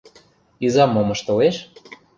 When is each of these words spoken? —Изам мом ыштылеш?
—Изам 0.65 0.89
мом 0.93 1.09
ыштылеш? 1.15 1.55